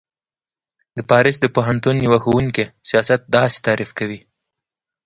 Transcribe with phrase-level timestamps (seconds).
[0.03, 0.03] ج:
[0.97, 4.19] د پاریس د پوهنتون یوه ښوونکی سیاست داسی تعریف کوی